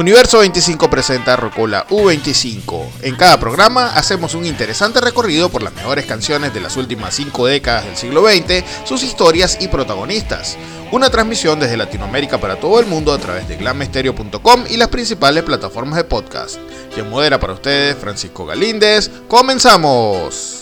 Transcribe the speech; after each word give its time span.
Universo 0.00 0.38
25 0.38 0.88
presenta 0.88 1.36
Rocola 1.36 1.86
U25. 1.88 2.86
En 3.02 3.16
cada 3.16 3.38
programa 3.38 3.88
hacemos 3.88 4.34
un 4.34 4.46
interesante 4.46 4.98
recorrido 4.98 5.50
por 5.50 5.62
las 5.62 5.74
mejores 5.74 6.06
canciones 6.06 6.54
de 6.54 6.60
las 6.60 6.78
últimas 6.78 7.14
5 7.14 7.46
décadas 7.46 7.84
del 7.84 7.96
siglo 7.98 8.26
XX, 8.26 8.64
sus 8.84 9.02
historias 9.02 9.58
y 9.60 9.68
protagonistas. 9.68 10.56
Una 10.90 11.10
transmisión 11.10 11.60
desde 11.60 11.76
Latinoamérica 11.76 12.38
para 12.38 12.56
todo 12.56 12.80
el 12.80 12.86
mundo 12.86 13.12
a 13.12 13.18
través 13.18 13.46
de 13.46 13.56
glamestereo.com 13.56 14.64
y 14.70 14.78
las 14.78 14.88
principales 14.88 15.42
plataformas 15.42 15.96
de 15.96 16.04
podcast. 16.04 16.56
Quien 16.94 17.10
modera 17.10 17.38
para 17.38 17.52
ustedes, 17.52 17.94
Francisco 17.96 18.46
Galíndez. 18.46 19.10
¡Comenzamos! 19.28 20.59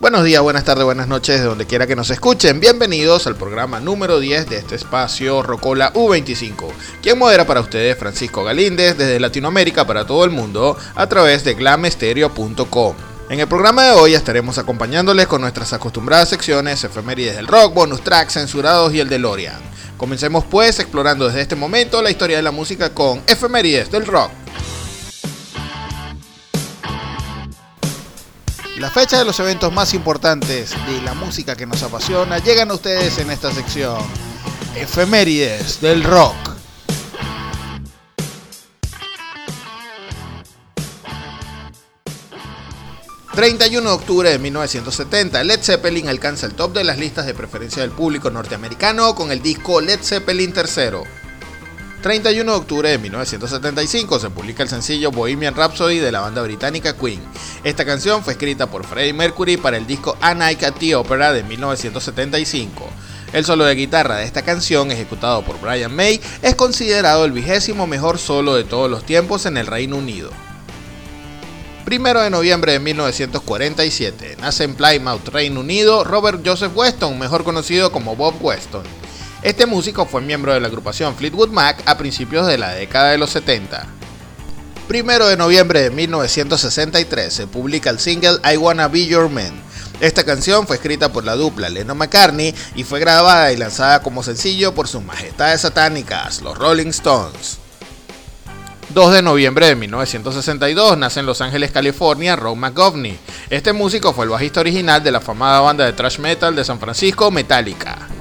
Buenos 0.00 0.24
días, 0.24 0.40
buenas 0.40 0.64
tardes, 0.64 0.86
buenas 0.86 1.08
noches, 1.08 1.40
de 1.40 1.46
donde 1.46 1.66
quiera 1.66 1.86
que 1.86 1.94
nos 1.94 2.08
escuchen. 2.08 2.58
Bienvenidos 2.58 3.26
al 3.26 3.36
programa 3.36 3.80
número 3.80 4.18
10 4.18 4.48
de 4.48 4.56
este 4.56 4.74
espacio 4.74 5.42
Rocola 5.42 5.92
U25. 5.92 6.68
Quien 7.02 7.18
modera 7.18 7.46
para 7.46 7.60
ustedes 7.60 7.98
Francisco 7.98 8.42
Galíndez 8.42 8.96
desde 8.96 9.20
Latinoamérica 9.20 9.86
para 9.86 10.06
todo 10.06 10.24
el 10.24 10.30
mundo 10.30 10.74
a 10.94 11.06
través 11.06 11.44
de 11.44 11.52
glamestereo.com. 11.52 12.94
En 13.28 13.40
el 13.40 13.46
programa 13.46 13.84
de 13.84 13.90
hoy 13.90 14.14
estaremos 14.14 14.56
acompañándoles 14.56 15.26
con 15.26 15.42
nuestras 15.42 15.74
acostumbradas 15.74 16.30
secciones 16.30 16.82
efemérides 16.82 17.36
del 17.36 17.46
rock, 17.46 17.74
bonus 17.74 18.00
tracks 18.00 18.32
censurados 18.32 18.94
y 18.94 19.00
el 19.00 19.10
de 19.10 19.18
Lorian. 19.18 19.60
Comencemos 19.98 20.46
pues 20.46 20.78
explorando 20.78 21.26
desde 21.26 21.42
este 21.42 21.56
momento 21.56 22.00
la 22.00 22.10
historia 22.10 22.38
de 22.38 22.42
la 22.42 22.52
música 22.52 22.94
con 22.94 23.20
efemérides 23.26 23.90
del 23.90 24.06
rock. 24.06 24.30
La 28.80 28.88
fecha 28.88 29.18
de 29.18 29.26
los 29.26 29.38
eventos 29.38 29.70
más 29.70 29.92
importantes 29.92 30.70
de 30.70 31.02
la 31.02 31.12
música 31.12 31.54
que 31.54 31.66
nos 31.66 31.82
apasiona 31.82 32.38
llegan 32.38 32.70
a 32.70 32.74
ustedes 32.74 33.18
en 33.18 33.30
esta 33.30 33.52
sección. 33.52 33.98
Efemérides 34.74 35.82
del 35.82 36.02
rock. 36.02 36.34
...31 43.34 43.82
de 43.82 43.88
octubre 43.88 44.30
de 44.30 44.38
1970... 44.38 45.44
...Led 45.44 45.60
Zeppelin 45.62 46.08
alcanza 46.08 46.46
el 46.46 46.54
top 46.54 46.72
de 46.72 46.84
las 46.84 46.98
listas 46.98 47.26
de 47.26 47.34
preferencia 47.34 47.82
del 47.82 47.90
público 47.90 48.30
norteamericano... 48.30 49.14
...con 49.14 49.30
el 49.30 49.42
disco 49.42 49.82
Led 49.82 50.00
Zeppelin 50.02 50.54
III... 50.56 51.19
31 52.00 52.50
de 52.50 52.58
octubre 52.58 52.88
de 52.88 52.98
1975 52.98 54.18
se 54.18 54.30
publica 54.30 54.62
el 54.62 54.70
sencillo 54.70 55.10
Bohemian 55.10 55.54
Rhapsody 55.54 55.98
de 55.98 56.10
la 56.10 56.20
banda 56.20 56.40
británica 56.40 56.96
Queen. 56.96 57.20
Esta 57.62 57.84
canción 57.84 58.24
fue 58.24 58.32
escrita 58.32 58.70
por 58.70 58.86
Freddie 58.86 59.12
Mercury 59.12 59.58
para 59.58 59.76
el 59.76 59.86
disco 59.86 60.16
A 60.22 60.34
Night 60.34 60.62
at 60.62 60.74
the 60.78 60.94
Opera 60.96 61.34
de 61.34 61.42
1975. 61.42 62.88
El 63.34 63.44
solo 63.44 63.64
de 63.66 63.74
guitarra 63.74 64.16
de 64.16 64.24
esta 64.24 64.42
canción, 64.42 64.90
ejecutado 64.90 65.42
por 65.42 65.60
Brian 65.60 65.94
May, 65.94 66.20
es 66.40 66.54
considerado 66.54 67.26
el 67.26 67.32
vigésimo 67.32 67.86
mejor 67.86 68.18
solo 68.18 68.54
de 68.54 68.64
todos 68.64 68.90
los 68.90 69.04
tiempos 69.04 69.44
en 69.44 69.58
el 69.58 69.66
Reino 69.66 69.96
Unido. 69.96 70.30
Primero 71.84 72.22
de 72.22 72.30
noviembre 72.30 72.72
de 72.72 72.80
1947, 72.80 74.36
nace 74.40 74.64
en 74.64 74.74
Plymouth, 74.74 75.28
Reino 75.28 75.60
Unido, 75.60 76.04
Robert 76.04 76.40
Joseph 76.44 76.72
Weston, 76.74 77.18
mejor 77.18 77.44
conocido 77.44 77.92
como 77.92 78.16
Bob 78.16 78.34
Weston. 78.40 78.99
Este 79.42 79.64
músico 79.64 80.04
fue 80.04 80.20
miembro 80.20 80.52
de 80.52 80.60
la 80.60 80.68
agrupación 80.68 81.16
Fleetwood 81.16 81.48
Mac 81.48 81.82
a 81.86 81.96
principios 81.96 82.46
de 82.46 82.58
la 82.58 82.74
década 82.74 83.10
de 83.10 83.16
los 83.18 83.30
70. 83.30 83.86
Primero 84.86 85.26
de 85.28 85.38
noviembre 85.38 85.80
de 85.80 85.90
1963 85.90 87.32
se 87.32 87.46
publica 87.46 87.88
el 87.88 87.98
single 87.98 88.38
I 88.44 88.58
Wanna 88.58 88.88
Be 88.88 89.06
Your 89.06 89.30
Man. 89.30 89.62
Esta 90.00 90.24
canción 90.24 90.66
fue 90.66 90.76
escrita 90.76 91.10
por 91.10 91.24
la 91.24 91.36
dupla 91.36 91.70
Lennon 91.70 91.96
McCartney 91.96 92.54
y 92.74 92.84
fue 92.84 93.00
grabada 93.00 93.50
y 93.50 93.56
lanzada 93.56 94.02
como 94.02 94.22
sencillo 94.22 94.74
por 94.74 94.88
sus 94.88 95.02
majestades 95.02 95.62
satánicas, 95.62 96.42
los 96.42 96.58
Rolling 96.58 96.88
Stones. 96.88 97.58
2 98.90 99.12
de 99.14 99.22
noviembre 99.22 99.68
de 99.68 99.76
1962 99.76 100.98
nace 100.98 101.20
en 101.20 101.26
Los 101.26 101.40
Ángeles, 101.40 101.70
California, 101.70 102.36
Ron 102.36 102.58
McGovney. 102.58 103.18
Este 103.48 103.72
músico 103.72 104.12
fue 104.12 104.26
el 104.26 104.30
bajista 104.30 104.60
original 104.60 105.02
de 105.02 105.12
la 105.12 105.20
famada 105.20 105.60
banda 105.60 105.86
de 105.86 105.94
thrash 105.94 106.18
metal 106.18 106.54
de 106.54 106.64
San 106.64 106.78
Francisco, 106.78 107.30
Metallica. 107.30 108.19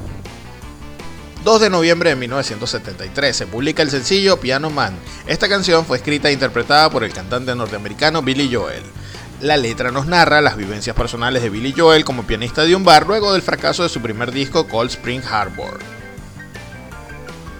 2 1.44 1.62
de 1.62 1.70
noviembre 1.70 2.10
de 2.10 2.16
1973 2.18 3.36
se 3.36 3.48
publica 3.48 3.82
el 3.82 3.90
sencillo 3.90 4.40
Piano 4.42 4.70
Man. 4.70 4.94
Esta 5.26 5.48
canción 5.48 5.86
fue 5.86 5.98
escrita 5.98 6.30
e 6.30 6.34
interpretada 6.34 6.90
por 6.90 7.04
el 7.06 7.14
cantante 7.14 7.56
norteamericano 7.56 8.22
Billy 8.22 8.54
Joel. 8.54 8.84
La 9.40 9.56
letra 9.56 9.90
nos 9.90 10.06
narra 10.06 10.42
las 10.42 10.58
vivencias 10.58 10.96
personales 10.98 11.42
de 11.42 11.50
Billy 11.50 11.74
Joel 11.76 12.04
como 12.04 12.24
pianista 12.24 12.66
de 12.66 12.76
un 12.76 12.84
bar 12.84 13.08
luego 13.08 13.32
del 13.32 13.42
fracaso 13.42 13.84
de 13.84 13.90
su 13.90 14.02
primer 14.02 14.34
disco 14.34 14.68
Cold 14.68 14.90
Spring 14.92 15.22
Harbor. 15.32 15.80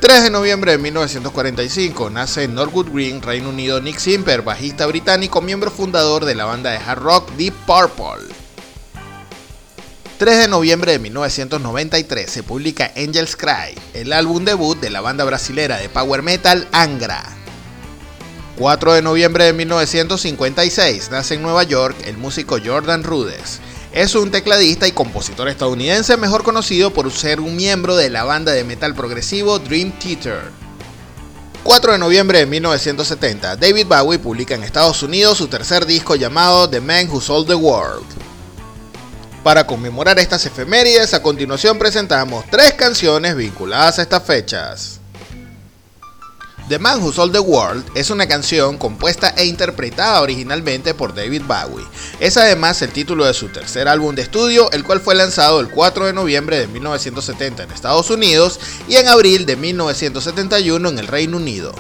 3 0.02 0.24
de 0.24 0.30
noviembre 0.30 0.74
de 0.74 0.78
1945 0.78 2.10
nace 2.10 2.44
en 2.44 2.56
Norwood 2.56 2.90
Green, 2.92 3.22
Reino 3.22 3.50
Unido, 3.50 3.80
Nick 3.80 4.00
Simper, 4.00 4.42
bajista 4.42 4.88
británico, 4.88 5.42
miembro 5.42 5.72
fundador 5.72 6.26
de 6.26 6.36
la 6.36 6.46
banda 6.46 6.72
de 6.72 6.78
hard 6.78 7.02
rock 7.02 7.32
Deep 7.38 7.54
Purple. 7.66 8.39
3 10.20 10.38
de 10.38 10.48
noviembre 10.50 10.92
de 10.92 11.00
1993 11.00 12.30
se 12.30 12.44
publica 12.44 12.92
Angels 12.98 13.38
Cry, 13.38 13.80
el 13.94 14.12
álbum 14.12 14.44
debut 14.44 14.78
de 14.78 14.90
la 14.90 15.00
banda 15.00 15.24
brasilera 15.24 15.78
de 15.78 15.88
power 15.88 16.24
metal 16.24 16.68
Angra. 16.74 17.24
4 18.58 18.96
de 18.96 19.02
noviembre 19.02 19.46
de 19.46 19.54
1956 19.54 21.10
nace 21.10 21.36
en 21.36 21.42
Nueva 21.42 21.64
York 21.64 21.96
el 22.04 22.18
músico 22.18 22.58
Jordan 22.62 23.06
Rudess. 23.06 23.62
Es 23.94 24.14
un 24.14 24.30
tecladista 24.30 24.90
y 24.90 24.92
compositor 24.92 25.48
estadounidense 25.48 26.18
mejor 26.18 26.44
conocido 26.44 26.92
por 26.92 27.10
ser 27.14 27.40
un 27.40 27.56
miembro 27.56 27.96
de 27.96 28.10
la 28.10 28.26
banda 28.26 28.52
de 28.52 28.66
metal 28.66 28.96
progresivo 28.96 29.58
Dream 29.58 29.94
Theater. 30.00 30.52
4 31.64 31.94
de 31.94 31.98
noviembre 31.98 32.40
de 32.40 32.46
1970, 32.46 33.56
David 33.56 33.88
Bowie 33.88 34.20
publica 34.20 34.54
en 34.54 34.64
Estados 34.64 35.02
Unidos 35.02 35.38
su 35.38 35.48
tercer 35.48 35.86
disco 35.86 36.18
llamado 36.18 36.70
The 36.70 36.82
Man 36.82 37.08
Who 37.10 37.22
Sold 37.22 37.48
the 37.48 37.56
World. 37.56 38.29
Para 39.44 39.66
conmemorar 39.66 40.20
estas 40.20 40.46
efemérides, 40.46 41.14
a 41.14 41.24
continuación 41.24 41.80
presentamos 41.80 42.44
tres 42.52 42.74
canciones 42.74 43.38
vinculadas 43.38 43.98
a 43.98 44.02
estas 44.02 44.24
fechas. 44.24 45.00
The 46.68 46.78
Man 46.78 47.02
Who 47.02 47.14
Sold 47.14 47.32
the 47.32 47.40
World 47.40 47.84
es 47.96 48.12
una 48.12 48.28
canción 48.28 48.78
compuesta 48.78 49.34
e 49.38 49.46
interpretada 49.46 50.22
originalmente 50.22 50.94
por 50.94 51.16
David 51.16 51.44
Bowie. 51.48 51.88
Es 52.20 52.38
además 52.38 52.82
el 52.82 52.92
título 52.92 53.26
de 53.26 53.34
su 53.34 53.48
tercer 53.48 53.88
álbum 53.88 54.14
de 54.14 54.22
estudio, 54.22 54.70
el 54.72 54.84
cual 54.84 55.00
fue 55.00 55.16
lanzado 55.16 55.62
el 55.62 55.70
4 55.72 56.06
de 56.08 56.14
noviembre 56.14 56.60
de 56.60 56.68
1970 56.68 57.64
en 57.64 57.72
Estados 57.72 58.10
Unidos 58.12 58.60
y 58.88 58.98
en 58.98 59.08
abril 59.08 59.46
de 59.48 59.56
1971 59.56 60.90
en 60.90 61.00
el 61.00 61.08
Reino 61.08 61.38
Unido. 61.38 61.74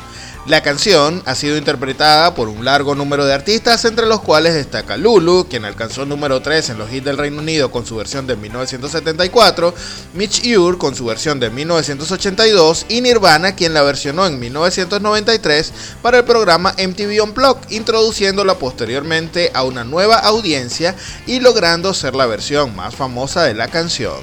La 0.47 0.63
canción 0.63 1.21
ha 1.25 1.35
sido 1.35 1.57
interpretada 1.57 2.33
por 2.33 2.47
un 2.47 2.63
largo 2.65 2.95
número 2.95 3.25
de 3.25 3.33
artistas, 3.33 3.83
entre 3.85 4.07
los 4.07 4.21
cuales 4.21 4.55
destaca 4.55 4.97
Lulu, 4.97 5.47
quien 5.49 5.65
alcanzó 5.65 6.05
número 6.05 6.41
3 6.41 6.69
en 6.71 6.77
los 6.79 6.91
hits 6.91 7.05
del 7.05 7.17
Reino 7.17 7.39
Unido 7.39 7.69
con 7.69 7.85
su 7.85 7.97
versión 7.97 8.25
de 8.25 8.35
1974, 8.37 9.73
Mitch 10.13 10.41
Ure 10.57 10.77
con 10.77 10.95
su 10.95 11.05
versión 11.05 11.39
de 11.39 11.49
1982 11.49 12.85
y 12.87 13.01
Nirvana, 13.01 13.53
quien 13.53 13.73
la 13.73 13.83
versionó 13.83 14.25
en 14.25 14.39
1993 14.39 15.73
para 16.01 16.19
el 16.19 16.23
programa 16.23 16.73
MTV 16.73 17.21
Unplugged, 17.21 17.69
introduciéndola 17.69 18.57
posteriormente 18.57 19.51
a 19.53 19.63
una 19.63 19.83
nueva 19.83 20.17
audiencia 20.17 20.95
y 21.27 21.41
logrando 21.41 21.93
ser 21.93 22.15
la 22.15 22.25
versión 22.25 22.75
más 22.75 22.95
famosa 22.95 23.43
de 23.43 23.53
la 23.53 23.67
canción. 23.67 24.17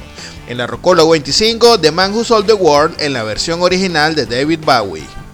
En 0.49 0.59
la 0.59 0.67
Rocola 0.67 1.05
25, 1.05 1.79
The 1.79 1.93
Man 1.93 2.15
Who 2.15 2.25
Sold 2.25 2.47
the 2.47 2.55
World 2.55 3.01
en 3.01 3.13
la 3.13 3.23
versión 3.23 3.63
original 3.63 4.15
de 4.15 4.27
David 4.27 4.61
Bowie. 4.65 5.26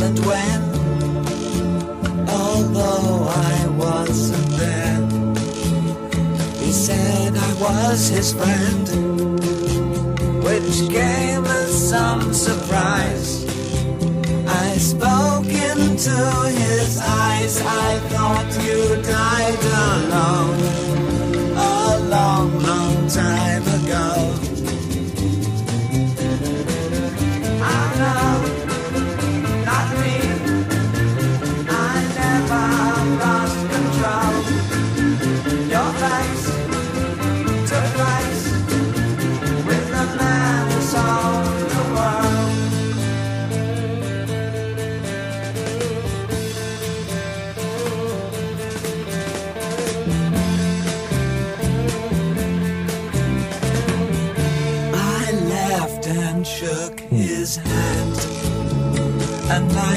And 0.00 0.18
when, 0.24 0.62
although 2.28 3.26
I 3.28 3.66
wasn't 3.76 4.48
there. 4.58 5.00
He 6.62 6.72
said 6.72 7.36
I 7.36 7.52
was 7.60 8.08
his 8.08 8.32
friend, 8.32 8.86
which 10.44 10.88
gave 10.88 11.44
us 11.44 11.72
some 11.90 12.32
surprise. 12.32 13.44
I 14.46 14.76
spoke 14.76 15.46
into 15.46 16.16
his 16.62 17.00
eyes, 17.00 17.60
I 17.60 17.98
thought 18.10 18.50
you 18.64 19.02
died 19.02 19.62
alone 19.84 20.60
a 21.56 21.98
long, 22.08 22.58
long 22.60 23.08
time 23.08 23.62
ago. 23.80 24.57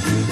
control. 0.00 0.14
Your 0.14 0.23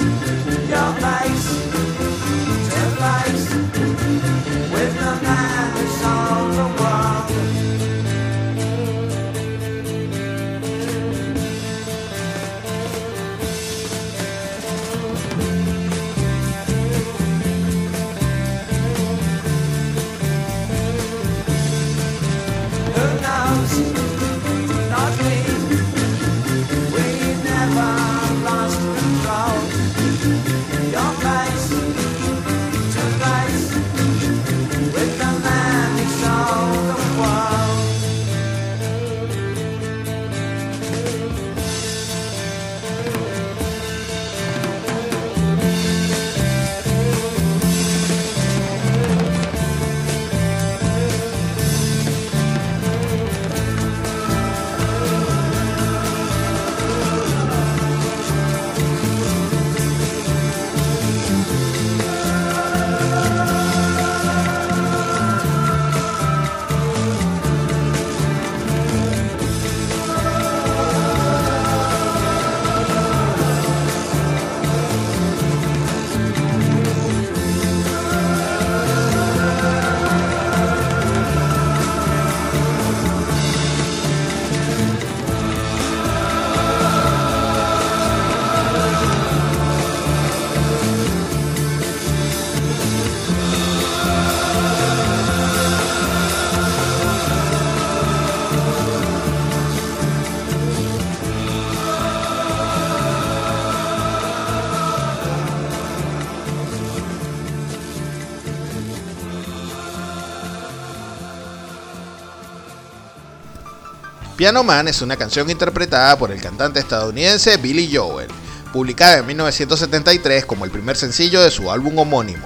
Piano 114.42 114.64
Man 114.64 114.88
es 114.88 115.02
una 115.02 115.16
canción 115.16 115.48
interpretada 115.50 116.18
por 116.18 116.32
el 116.32 116.40
cantante 116.40 116.80
estadounidense 116.80 117.58
Billy 117.58 117.88
Joel, 117.94 118.26
publicada 118.72 119.18
en 119.18 119.26
1973 119.26 120.46
como 120.46 120.64
el 120.64 120.72
primer 120.72 120.96
sencillo 120.96 121.40
de 121.40 121.52
su 121.52 121.70
álbum 121.70 121.96
homónimo. 121.96 122.44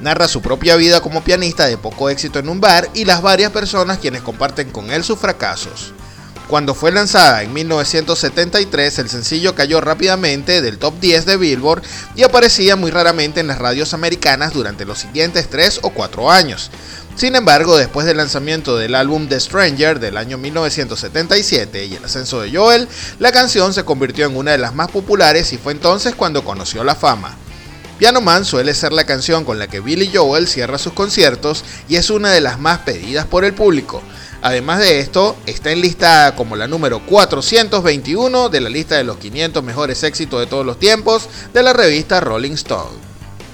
Narra 0.00 0.26
su 0.26 0.42
propia 0.42 0.74
vida 0.74 1.00
como 1.00 1.22
pianista 1.22 1.68
de 1.68 1.78
poco 1.78 2.10
éxito 2.10 2.40
en 2.40 2.48
un 2.48 2.60
bar 2.60 2.90
y 2.92 3.04
las 3.04 3.22
varias 3.22 3.52
personas 3.52 3.98
quienes 3.98 4.22
comparten 4.22 4.70
con 4.70 4.90
él 4.90 5.04
sus 5.04 5.20
fracasos. 5.20 5.92
Cuando 6.48 6.74
fue 6.74 6.90
lanzada 6.90 7.44
en 7.44 7.52
1973, 7.52 8.98
el 8.98 9.08
sencillo 9.08 9.54
cayó 9.54 9.80
rápidamente 9.80 10.60
del 10.60 10.78
top 10.78 10.98
10 10.98 11.24
de 11.24 11.36
Billboard 11.36 11.82
y 12.16 12.24
aparecía 12.24 12.74
muy 12.74 12.90
raramente 12.90 13.38
en 13.38 13.46
las 13.46 13.58
radios 13.58 13.94
americanas 13.94 14.54
durante 14.54 14.84
los 14.84 14.98
siguientes 14.98 15.48
3 15.48 15.80
o 15.82 15.90
4 15.90 16.32
años. 16.32 16.72
Sin 17.18 17.34
embargo, 17.34 17.76
después 17.76 18.06
del 18.06 18.18
lanzamiento 18.18 18.76
del 18.76 18.94
álbum 18.94 19.26
The 19.26 19.40
Stranger 19.40 19.98
del 19.98 20.16
año 20.16 20.38
1977 20.38 21.86
y 21.86 21.94
el 21.96 22.04
ascenso 22.04 22.40
de 22.40 22.56
Joel, 22.56 22.86
la 23.18 23.32
canción 23.32 23.74
se 23.74 23.84
convirtió 23.84 24.24
en 24.24 24.36
una 24.36 24.52
de 24.52 24.58
las 24.58 24.72
más 24.72 24.88
populares 24.88 25.52
y 25.52 25.58
fue 25.58 25.72
entonces 25.72 26.14
cuando 26.14 26.44
conoció 26.44 26.84
la 26.84 26.94
fama. 26.94 27.36
Piano 27.98 28.20
Man 28.20 28.44
suele 28.44 28.72
ser 28.72 28.92
la 28.92 29.02
canción 29.02 29.44
con 29.44 29.58
la 29.58 29.66
que 29.66 29.80
Billy 29.80 30.12
Joel 30.14 30.46
cierra 30.46 30.78
sus 30.78 30.92
conciertos 30.92 31.64
y 31.88 31.96
es 31.96 32.08
una 32.10 32.30
de 32.30 32.40
las 32.40 32.60
más 32.60 32.78
pedidas 32.78 33.26
por 33.26 33.44
el 33.44 33.52
público. 33.52 34.00
Además 34.40 34.78
de 34.78 35.00
esto, 35.00 35.36
está 35.46 35.72
enlistada 35.72 36.36
como 36.36 36.54
la 36.54 36.68
número 36.68 37.04
421 37.04 38.48
de 38.48 38.60
la 38.60 38.68
lista 38.68 38.94
de 38.94 39.02
los 39.02 39.16
500 39.16 39.64
mejores 39.64 40.04
éxitos 40.04 40.38
de 40.38 40.46
todos 40.46 40.64
los 40.64 40.78
tiempos 40.78 41.28
de 41.52 41.64
la 41.64 41.72
revista 41.72 42.20
Rolling 42.20 42.52
Stone. 42.52 42.96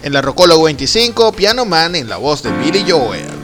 En 0.03 0.13
la 0.13 0.21
Rocólogo 0.21 0.65
25, 0.65 1.33
Piano 1.33 1.65
Man 1.65 1.97
en 1.97 2.11
la 2.11 2.19
voz 2.19 2.43
de 2.43 2.53
Billy 2.59 2.85
Joel. 2.87 3.44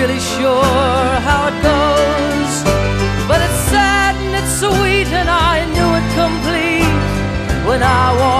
Really 0.00 0.18
sure 0.18 0.64
how 1.28 1.48
it 1.48 1.56
goes, 1.62 2.52
but 3.28 3.38
it's 3.46 3.60
sad 3.68 4.16
and 4.24 4.34
it's 4.34 4.54
sweet, 4.58 5.08
and 5.12 5.28
I 5.28 5.66
knew 5.74 5.90
it 6.00 6.06
complete 6.16 7.68
when 7.68 7.82
I 7.82 8.04
wore 8.18 8.39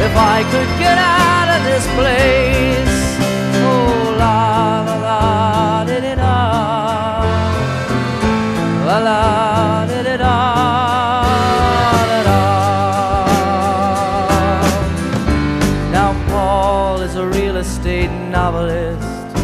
if 0.00 0.16
I 0.16 0.42
could 0.52 0.70
get 0.78 0.96
out 0.96 1.48
of 1.56 1.60
this 1.64 1.84
place. 1.98 2.98
Oh, 3.66 4.16
la 4.18 4.82
la 4.86 4.96
la, 5.06 5.84
did 5.84 6.04
it 6.04 6.18
La 8.88 8.98
la, 9.08 9.86
did 9.86 10.06
it 10.06 10.20
Now, 15.90 16.10
Paul 16.28 17.00
is 17.00 17.16
a 17.16 17.26
real 17.26 17.56
estate 17.56 18.12
novelist 18.30 19.36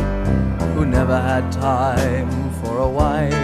who 0.75 0.87
never 0.87 1.21
had 1.21 1.51
time 1.51 2.31
for 2.63 2.79
a 2.79 2.89
wife. 2.89 3.35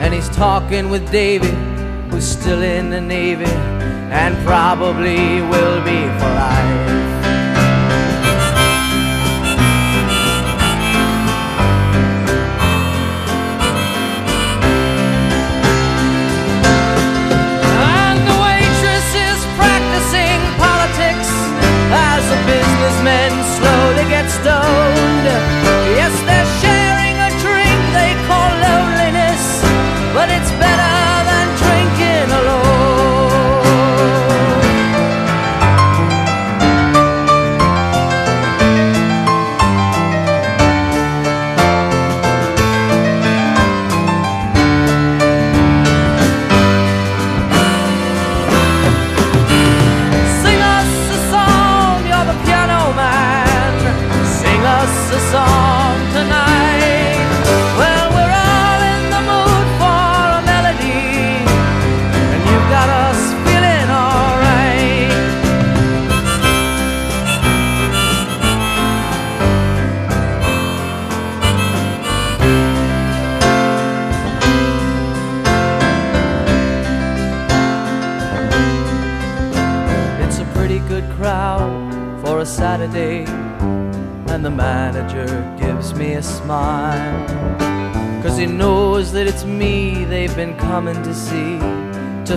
And 0.00 0.14
he's 0.14 0.28
talking 0.30 0.88
with 0.88 1.10
David, 1.10 1.54
who's 2.10 2.26
still 2.26 2.62
in 2.62 2.90
the 2.90 3.00
Navy 3.00 3.79
and 4.10 4.36
probably 4.44 5.40
will 5.42 5.80
be 5.84 6.02
for 6.18 6.30
life. 6.34 7.09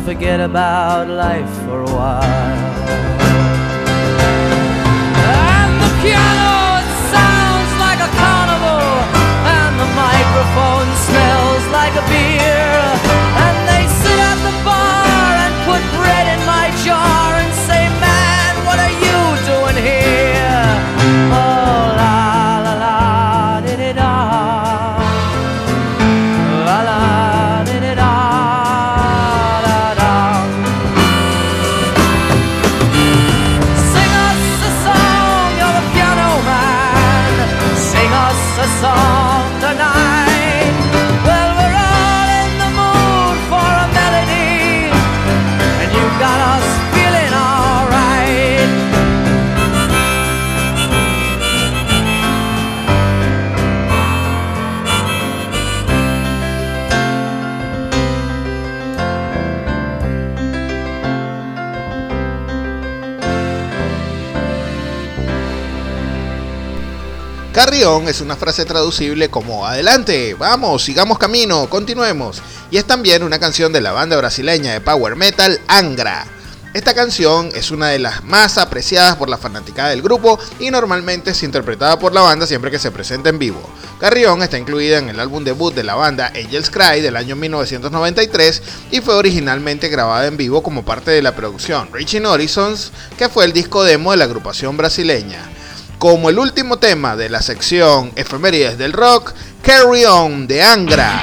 Forget 0.04 0.42
about 0.42 0.83
Carrión 67.63 68.10
es 68.10 68.20
una 68.20 68.36
frase 68.36 68.65
traducible 68.65 69.29
como 69.29 69.65
adelante, 69.65 70.34
vamos, 70.38 70.84
sigamos 70.84 71.17
camino, 71.17 71.70
continuemos. 71.70 72.41
Y 72.70 72.75
es 72.75 72.84
también 72.84 73.24
una 73.24 73.39
canción 73.39 73.72
de 73.72 73.79
la 73.79 73.93
banda 73.93 74.17
brasileña 74.17 74.74
de 74.74 74.82
power 74.82 75.15
metal 75.15 75.62
Angra. 75.70 76.25
Esta 76.74 76.93
canción 76.93 77.51
es 77.55 77.72
una 77.72 77.88
de 77.88 78.00
las 78.00 78.22
más 78.25 78.58
apreciadas 78.58 79.15
por 79.15 79.29
la 79.29 79.38
fanaticada 79.38 79.91
del 79.91 80.01
grupo 80.01 80.38
y 80.60 80.72
normalmente 80.72 81.32
es 81.32 81.41
interpretada 81.41 81.98
por 81.98 82.13
la 82.13 82.20
banda 82.20 82.46
siempre 82.48 82.70
que 82.70 82.79
se 82.79 82.91
presenta 82.91 83.29
en 83.29 83.39
vivo. 83.39 83.62
Carrión 83.98 84.43
está 84.43 84.58
incluida 84.58 84.98
en 84.98 85.08
el 85.08 85.22
álbum 85.22 85.46
debut 85.46 85.74
de 85.74 85.86
la 85.86 85.96
banda 85.96 86.34
Angels 86.36 86.70
Cry 86.70 87.00
del 87.00 87.15
año 87.15 87.38
1993 87.38 88.62
y 88.91 89.00
fue 89.00 89.15
originalmente 89.15 89.88
grabada 89.88 90.27
en 90.27 90.36
vivo 90.36 90.62
como 90.63 90.84
parte 90.84 91.12
de 91.12 91.22
la 91.22 91.34
producción 91.34 91.88
Reaching 91.93 92.25
Horizons, 92.25 92.91
que 93.17 93.29
fue 93.29 93.46
el 93.46 93.53
disco 93.53 93.86
demo 93.86 94.12
de 94.12 94.17
la 94.17 94.25
agrupación 94.25 94.75
brasileña. 94.75 95.50
Como 96.04 96.30
el 96.30 96.38
último 96.38 96.80
tema 96.80 97.16
de 97.16 97.30
la 97.30 97.42
sección 97.42 98.12
Efemérides 98.18 98.78
del 98.78 98.92
Rock, 98.92 99.32
Carry 99.62 100.04
On 100.04 100.48
de 100.48 100.62
Angra. 100.62 101.22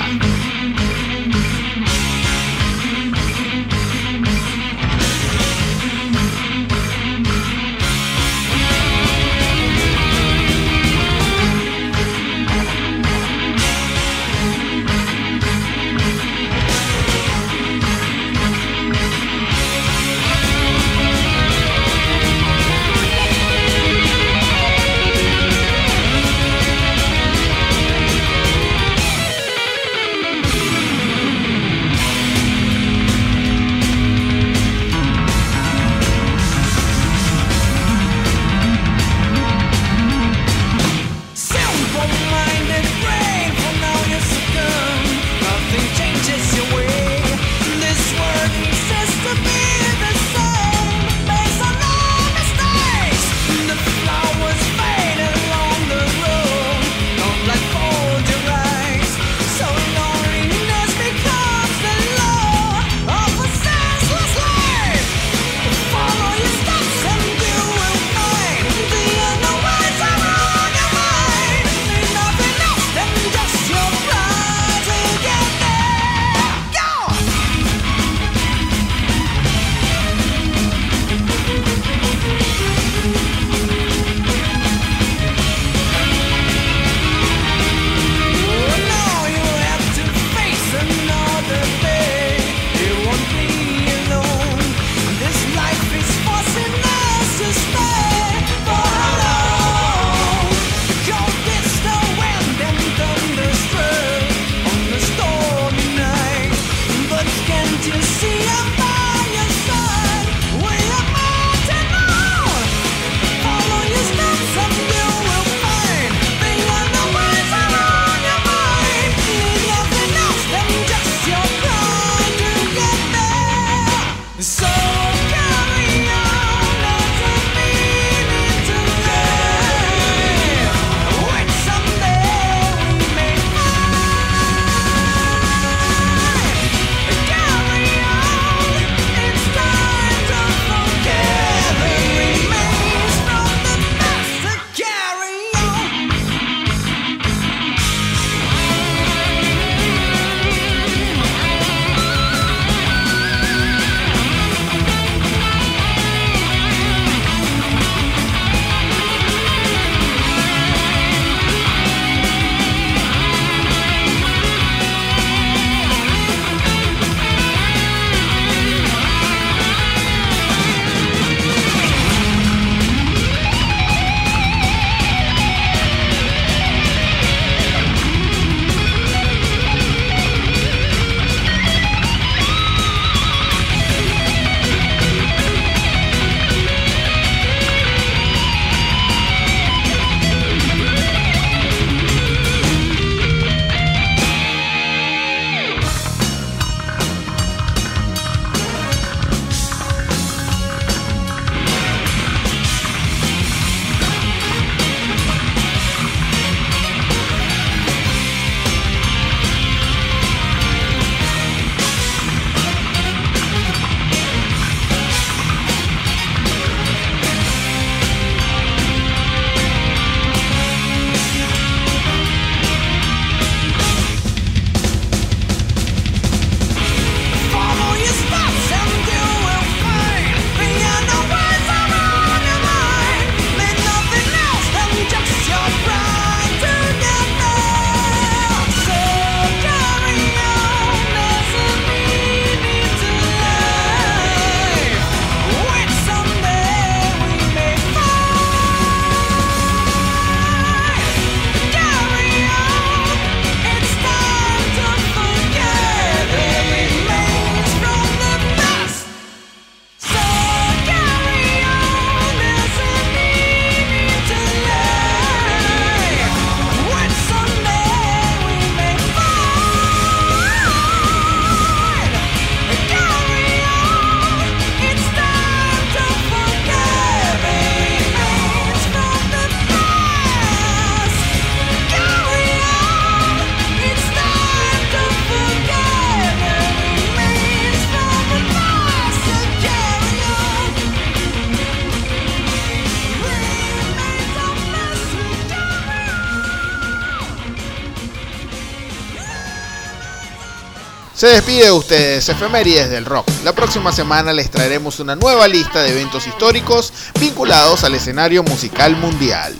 Se 301.21 301.27
despide 301.27 301.65
de 301.65 301.73
ustedes 301.73 302.27
Efemérides 302.31 302.89
del 302.89 303.05
Rock. 303.05 303.29
La 303.45 303.53
próxima 303.53 303.93
semana 303.93 304.33
les 304.33 304.51
traeremos 304.51 305.01
una 305.01 305.15
nueva 305.17 305.47
lista 305.49 305.83
de 305.83 305.91
eventos 305.91 306.27
históricos 306.27 306.95
vinculados 307.21 307.85
al 307.85 307.95
escenario 307.95 308.43
musical 308.43 308.97
mundial. 308.97 309.55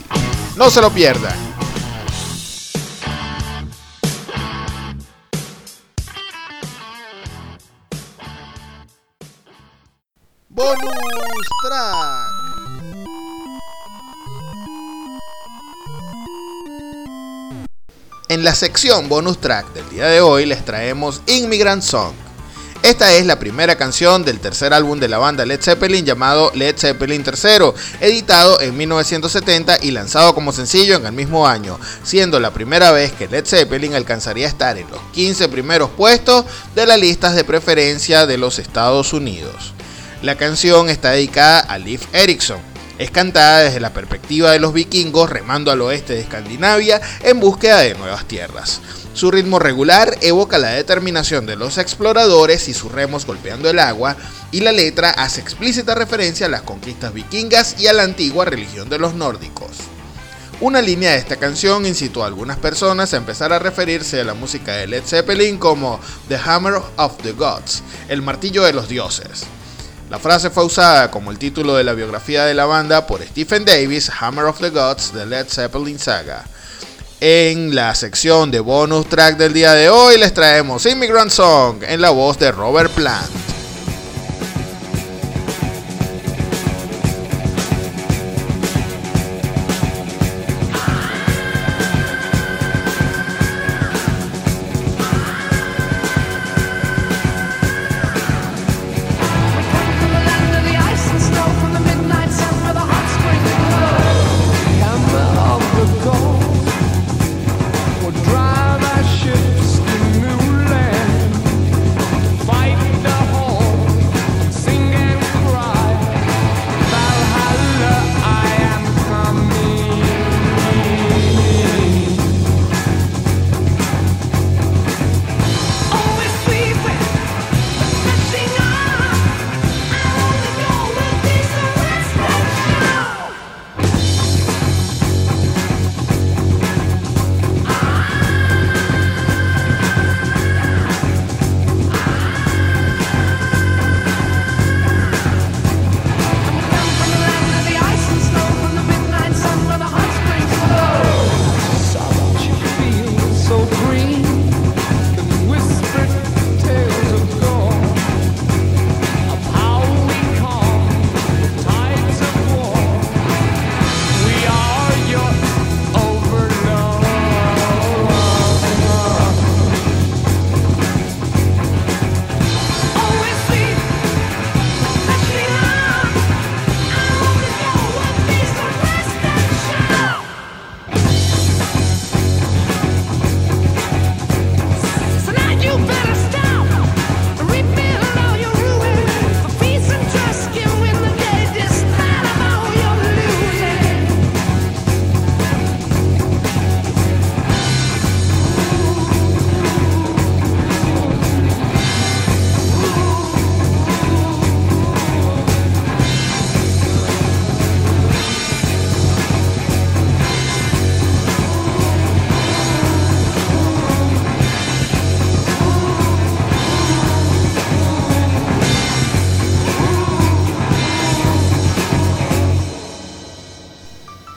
No 0.55 0.71
se 0.71 0.81
lo 0.81 0.89
pierdan. 0.89 1.37
Bonus 10.49 11.47
track. 11.61 12.30
En 18.31 18.45
la 18.45 18.55
sección 18.55 19.09
bonus 19.09 19.41
track 19.41 19.73
del 19.73 19.89
día 19.89 20.07
de 20.07 20.21
hoy 20.21 20.45
les 20.45 20.63
traemos 20.63 21.21
Immigrant 21.27 21.83
Song. 21.83 22.13
Esta 22.81 23.11
es 23.11 23.25
la 23.25 23.37
primera 23.37 23.75
canción 23.75 24.23
del 24.23 24.39
tercer 24.39 24.73
álbum 24.73 25.01
de 25.01 25.09
la 25.09 25.17
banda 25.17 25.45
Led 25.45 25.61
Zeppelin 25.61 26.05
llamado 26.05 26.49
Led 26.55 26.77
Zeppelin 26.77 27.25
III, 27.25 27.73
editado 27.99 28.61
en 28.61 28.77
1970 28.77 29.79
y 29.81 29.91
lanzado 29.91 30.33
como 30.33 30.53
sencillo 30.53 30.95
en 30.95 31.07
el 31.07 31.11
mismo 31.11 31.45
año, 31.45 31.77
siendo 32.05 32.39
la 32.39 32.53
primera 32.53 32.93
vez 32.93 33.11
que 33.11 33.27
Led 33.27 33.45
Zeppelin 33.45 33.95
alcanzaría 33.95 34.45
a 34.45 34.49
estar 34.49 34.77
en 34.77 34.89
los 34.89 35.01
15 35.11 35.49
primeros 35.49 35.89
puestos 35.89 36.45
de 36.73 36.85
las 36.85 36.97
listas 36.97 37.35
de 37.35 37.43
preferencia 37.43 38.25
de 38.27 38.37
los 38.37 38.59
Estados 38.59 39.11
Unidos. 39.11 39.73
La 40.21 40.37
canción 40.37 40.89
está 40.89 41.11
dedicada 41.11 41.59
a 41.59 41.77
Leif 41.77 42.05
Erikson, 42.13 42.70
es 43.01 43.09
cantada 43.09 43.61
desde 43.61 43.79
la 43.79 43.93
perspectiva 43.93 44.51
de 44.51 44.59
los 44.59 44.73
vikingos 44.73 45.27
remando 45.27 45.71
al 45.71 45.81
oeste 45.81 46.13
de 46.13 46.19
Escandinavia 46.19 47.01
en 47.23 47.39
búsqueda 47.39 47.79
de 47.79 47.95
nuevas 47.95 48.27
tierras. 48.27 48.79
Su 49.15 49.31
ritmo 49.31 49.57
regular 49.57 50.19
evoca 50.21 50.59
la 50.59 50.69
determinación 50.69 51.47
de 51.47 51.55
los 51.55 51.79
exploradores 51.79 52.69
y 52.69 52.75
sus 52.75 52.91
remos 52.91 53.25
golpeando 53.25 53.71
el 53.71 53.79
agua, 53.79 54.17
y 54.51 54.59
la 54.59 54.71
letra 54.71 55.09
hace 55.09 55.41
explícita 55.41 55.95
referencia 55.95 56.45
a 56.45 56.49
las 56.49 56.61
conquistas 56.61 57.11
vikingas 57.11 57.75
y 57.79 57.87
a 57.87 57.93
la 57.93 58.03
antigua 58.03 58.45
religión 58.45 58.87
de 58.87 58.99
los 58.99 59.15
nórdicos. 59.15 59.71
Una 60.59 60.79
línea 60.79 61.13
de 61.13 61.17
esta 61.17 61.37
canción 61.37 61.87
incitó 61.87 62.23
a 62.23 62.27
algunas 62.27 62.57
personas 62.57 63.15
a 63.15 63.17
empezar 63.17 63.51
a 63.51 63.57
referirse 63.57 64.21
a 64.21 64.25
la 64.25 64.35
música 64.35 64.73
de 64.73 64.85
Led 64.85 65.03
Zeppelin 65.03 65.57
como 65.57 65.99
The 66.27 66.37
Hammer 66.37 66.75
of 66.97 67.17
the 67.23 67.31
Gods, 67.31 67.81
el 68.09 68.21
martillo 68.21 68.63
de 68.63 68.73
los 68.73 68.87
dioses. 68.87 69.47
La 70.11 70.19
frase 70.19 70.49
fue 70.49 70.65
usada 70.65 71.09
como 71.09 71.31
el 71.31 71.39
título 71.39 71.73
de 71.77 71.85
la 71.85 71.93
biografía 71.93 72.43
de 72.43 72.53
la 72.53 72.65
banda 72.65 73.07
por 73.07 73.23
Stephen 73.23 73.63
Davis, 73.63 74.11
Hammer 74.19 74.43
of 74.43 74.59
the 74.59 74.69
Gods, 74.69 75.13
The 75.13 75.25
Led 75.25 75.47
Zeppelin 75.47 75.97
Saga. 75.97 76.43
En 77.21 77.73
la 77.73 77.95
sección 77.95 78.51
de 78.51 78.59
bonus 78.59 79.07
track 79.07 79.37
del 79.37 79.53
día 79.53 79.71
de 79.71 79.87
hoy 79.87 80.17
les 80.17 80.33
traemos 80.33 80.85
Immigrant 80.85 81.31
Song 81.31 81.83
en 81.83 82.01
la 82.01 82.09
voz 82.09 82.37
de 82.37 82.51
Robert 82.51 82.91
Plant. 82.91 83.40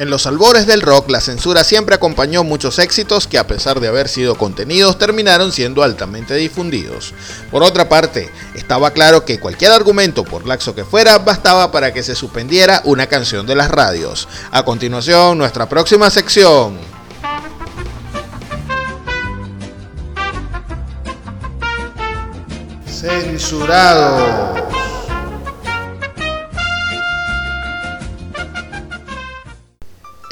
En 0.04 0.10
los 0.10 0.26
albores 0.26 0.66
del 0.66 0.82
rock, 0.82 1.08
la 1.08 1.22
censura 1.22 1.64
siempre 1.64 1.94
acompañó 1.94 2.44
muchos 2.44 2.78
éxitos 2.78 3.26
que 3.26 3.38
a 3.38 3.46
pesar 3.46 3.80
de 3.80 3.88
haber 3.88 4.10
sido 4.10 4.36
contenidos, 4.36 4.98
terminaron 4.98 5.50
siendo 5.50 5.82
altamente 5.82 6.34
difundidos. 6.34 7.14
Por 7.50 7.62
otra 7.62 7.88
parte, 7.88 8.30
estaba 8.54 8.90
claro 8.90 9.24
que 9.24 9.40
cualquier 9.40 9.72
argumento, 9.72 10.22
por 10.22 10.46
laxo 10.46 10.74
que 10.74 10.84
fuera, 10.84 11.16
bastaba 11.16 11.72
para 11.72 11.94
que 11.94 12.02
se 12.02 12.14
suspendiera 12.14 12.82
una 12.84 13.06
canción 13.06 13.46
de 13.46 13.54
las 13.54 13.70
radios. 13.70 14.28
A 14.50 14.62
continuación, 14.62 15.38
nuestra 15.38 15.70
próxima 15.70 16.10
sección. 16.10 16.76
Censurado. 22.86 24.83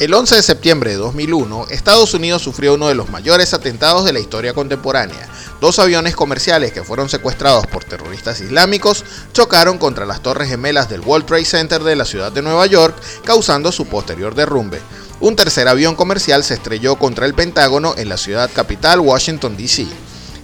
El 0.03 0.13
11 0.15 0.35
de 0.35 0.43
septiembre 0.43 0.91
de 0.91 0.97
2001, 0.97 1.69
Estados 1.71 2.13
Unidos 2.13 2.43
sufrió 2.43 2.75
uno 2.75 2.89
de 2.89 2.97
los 2.97 3.09
mayores 3.09 3.55
atentados 3.55 4.05
de 4.05 4.13
la 4.13 4.19
historia 4.19 4.53
contemporánea. 4.53 5.29
Dos 5.61 5.79
aviones 5.79 6.17
comerciales 6.17 6.73
que 6.73 6.83
fueron 6.83 7.09
secuestrados 7.09 7.69
por 7.69 7.85
terroristas 7.85 8.41
islámicos 8.41 9.05
chocaron 9.33 9.79
contra 9.79 10.05
las 10.05 10.21
torres 10.21 10.49
gemelas 10.49 10.89
del 10.89 11.03
World 11.03 11.27
Trade 11.27 11.45
Center 11.45 11.85
de 11.85 11.95
la 11.95 12.05
ciudad 12.05 12.33
de 12.33 12.43
Nueva 12.43 12.67
York, 12.67 12.97
causando 13.23 13.71
su 13.71 13.87
posterior 13.87 14.35
derrumbe. 14.35 14.81
Un 15.21 15.37
tercer 15.37 15.69
avión 15.69 15.95
comercial 15.95 16.43
se 16.43 16.55
estrelló 16.55 16.97
contra 16.97 17.25
el 17.25 17.35
Pentágono 17.35 17.95
en 17.97 18.09
la 18.09 18.17
ciudad 18.17 18.51
capital, 18.53 18.99
Washington, 18.99 19.57
D.C. 19.57 19.87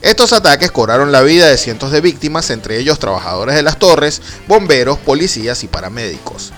Estos 0.03 0.33
ataques 0.33 0.71
cobraron 0.71 1.11
la 1.11 1.23
vida 1.23 1.49
de 1.49 1.59
cientos 1.59 1.90
de 1.90 2.01
víctimas, 2.01 2.51
entre 2.51 2.79
ellos 2.79 3.01
trabajadores 3.01 3.57
de 3.57 3.64
las 3.64 3.81
torres, 3.81 4.23
bomberos, 4.47 4.99
policías 4.99 5.64
y 5.64 5.66
paramédicos. 5.66 6.53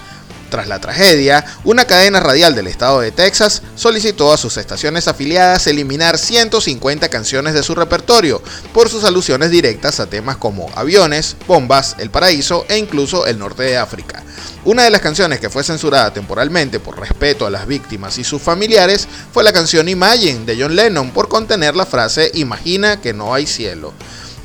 Tras 0.51 0.67
la 0.67 0.81
tragedia, 0.81 1.45
una 1.63 1.85
cadena 1.85 2.19
radial 2.19 2.57
del 2.57 2.67
estado 2.67 3.01
de 3.01 3.13
Texas 3.13 3.63
solicitó 3.77 4.33
a 4.33 4.37
sus 4.37 4.57
estaciones 4.57 5.07
afiliadas 5.07 5.69
eliminar 5.69 6.19
150 6.19 7.09
canciones 7.09 7.55
de 7.55 7.63
su 7.63 7.77
repertorio 7.77 8.43
por 8.75 8.89
sus 8.89 9.05
alusiones 9.05 9.51
directas 9.51 10.01
a 10.01 10.09
temas 10.09 10.39
como 10.39 10.69
aviones, 10.75 11.37
bombas, 11.47 11.95
el 12.01 12.11
paraíso 12.11 12.67
e 12.69 12.79
incluso 12.79 13.27
el 13.27 13.39
norte 13.39 13.63
de 13.63 13.79
África. 13.79 14.25
Una 14.65 14.83
de 14.83 14.91
las 14.91 15.01
canciones 15.01 15.39
que 15.39 15.51
fue 15.51 15.63
censurada 15.63 16.13
temporalmente 16.13 16.81
por 16.81 16.99
respeto 16.99 17.47
a 17.47 17.51
las 17.51 17.69
víctimas 17.69 18.19
y 18.19 18.25
sus 18.25 18.43
familiares 18.43 19.07
fue 19.33 19.45
la 19.45 19.53
canción 19.53 19.89
Imagine 19.89 20.45
de 20.45 20.61
John 20.61 20.75
Lennon 20.75 21.13
por 21.13 21.29
contener 21.29 21.77
la 21.77 21.87
frase 21.87 22.31
Imagina 22.35 23.01
que 23.01 23.13
no 23.13 23.33
hay 23.33 23.47
cielo. 23.47 23.95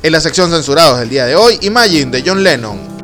En 0.04 0.12
la 0.12 0.20
sección 0.20 0.50
censurados 0.50 1.00
del 1.00 1.08
día 1.08 1.26
de 1.26 1.34
hoy, 1.34 1.58
Imagine 1.62 2.12
de 2.12 2.22
John 2.24 2.44
Lennon, 2.44 2.95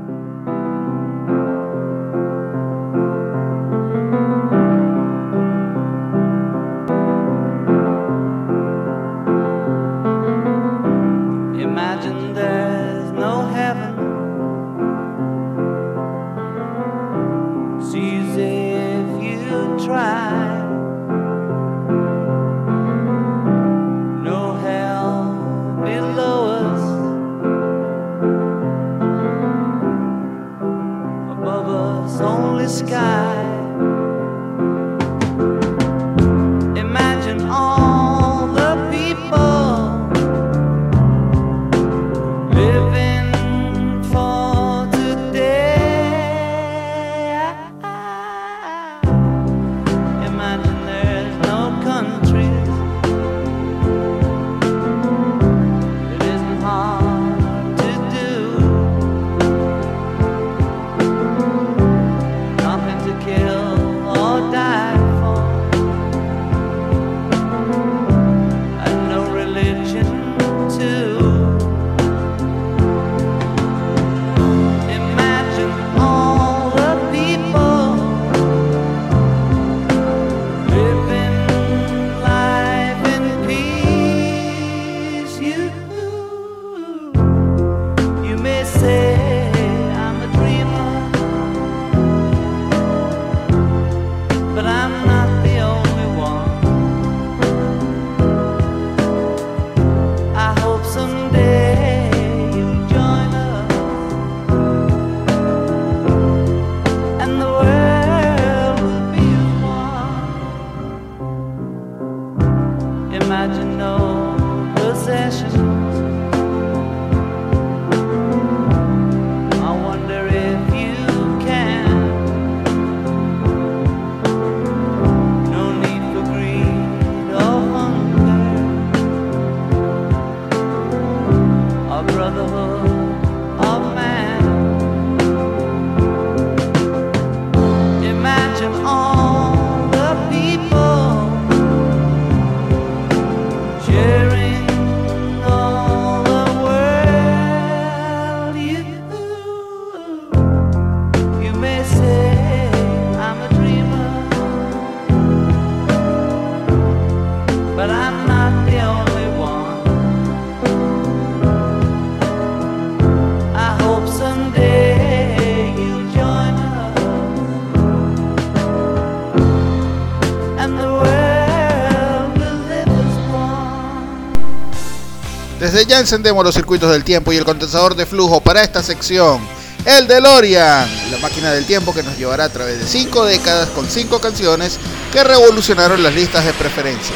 encendemos 176.02 176.44
los 176.44 176.54
circuitos 176.54 176.90
del 176.90 177.04
tiempo 177.04 177.32
y 177.32 177.36
el 177.36 177.44
condensador 177.44 177.94
de 177.94 178.06
flujo 178.06 178.40
para 178.40 178.62
esta 178.62 178.82
sección. 178.82 179.40
El 179.84 180.06
DeLorean, 180.06 180.88
la 181.10 181.18
máquina 181.18 181.50
del 181.52 181.64
tiempo 181.64 181.94
que 181.94 182.02
nos 182.02 182.16
llevará 182.18 182.44
a 182.44 182.48
través 182.48 182.78
de 182.78 182.86
5 182.86 183.24
décadas 183.24 183.68
con 183.70 183.88
5 183.88 184.20
canciones 184.20 184.78
que 185.12 185.24
revolucionaron 185.24 186.02
las 186.02 186.14
listas 186.14 186.44
de 186.44 186.52
preferencia. 186.52 187.14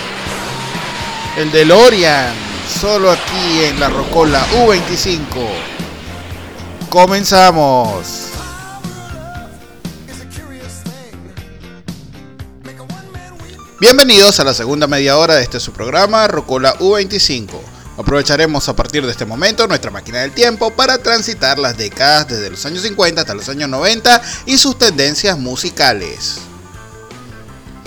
El 1.37 1.53
DeLorean, 1.53 2.33
solo 2.81 3.11
aquí 3.11 3.65
en 3.65 3.79
la 3.79 3.89
Rocola 3.89 4.45
U25. 4.55 5.19
Comenzamos. 6.89 8.29
Bienvenidos 13.79 14.41
a 14.41 14.45
la 14.45 14.55
segunda 14.55 14.87
media 14.87 15.19
hora 15.19 15.35
de 15.35 15.43
este 15.43 15.61
su 15.61 15.73
programa 15.73 16.27
Rocola 16.29 16.79
U25. 16.79 17.56
Aprovecharemos 18.07 18.69
a 18.69 18.77
partir 18.77 19.05
de 19.05 19.11
este 19.11 19.27
momento 19.27 19.67
nuestra 19.67 19.91
máquina 19.91 20.21
del 20.21 20.31
tiempo 20.31 20.71
para 20.71 20.97
transitar 20.99 21.59
las 21.59 21.77
décadas 21.77 22.29
desde 22.29 22.51
los 22.51 22.65
años 22.65 22.83
50 22.83 23.21
hasta 23.21 23.35
los 23.35 23.49
años 23.49 23.69
90 23.69 24.23
y 24.47 24.59
sus 24.59 24.79
tendencias 24.79 25.37
musicales. 25.37 26.39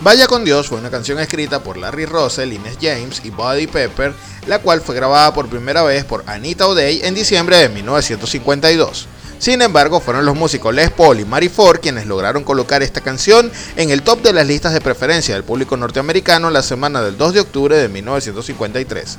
Vaya 0.02 0.28
con 0.28 0.44
Dios 0.44 0.68
fue 0.68 0.78
una 0.78 0.92
canción 0.92 1.22
escrita 1.22 1.64
por 1.64 1.78
Larry 1.78 2.06
Russell, 2.06 2.52
Ines 2.52 2.78
James 2.82 3.22
y 3.24 3.30
Buddy 3.30 3.68
Pepper, 3.68 4.14
la 4.46 4.60
cual 4.60 4.82
fue 4.82 4.94
grabada 4.94 5.34
por 5.34 5.48
primera 5.48 5.84
vez 5.84 6.04
por 6.04 6.26
Anita 6.28 6.68
O'Day 6.68 7.00
en 7.06 7.16
diciembre 7.16 7.56
de 7.56 7.70
1952. 7.70 9.08
Sin 9.38 9.62
embargo, 9.62 10.02
fueron 10.02 10.26
los 10.26 10.36
músicos 10.36 10.76
Les 10.76 10.92
Paul 10.92 11.22
y 11.22 11.24
Mary 11.24 11.48
Ford 11.48 11.80
quienes 11.80 12.08
lograron 12.08 12.44
colocar 12.44 12.84
esta 12.84 13.00
canción 13.00 13.50
en 13.78 13.90
el 13.90 14.02
top 14.02 14.22
de 14.22 14.34
las 14.34 14.46
listas 14.46 14.74
de 14.74 14.82
preferencia 14.82 15.34
del 15.34 15.46
público 15.46 15.78
norteamericano 15.78 16.50
la 16.50 16.62
semana 16.62 17.02
del 17.02 17.18
2 17.18 17.36
de 17.36 17.40
octubre 17.40 17.78
de 17.78 17.88
1953. 17.88 19.18